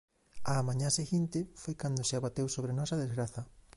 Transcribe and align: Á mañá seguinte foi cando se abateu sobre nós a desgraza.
Á 0.51 0.53
mañá 0.67 0.89
seguinte 0.99 1.39
foi 1.61 1.73
cando 1.81 2.01
se 2.09 2.15
abateu 2.15 2.47
sobre 2.55 2.71
nós 2.77 2.89
a 2.91 3.01
desgraza. 3.03 3.41